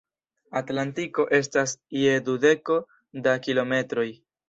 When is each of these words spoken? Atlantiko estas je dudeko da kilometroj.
Atlantiko 0.61 1.27
estas 1.41 1.75
je 2.01 2.17
dudeko 2.33 2.81
da 3.29 3.41
kilometroj. 3.49 4.13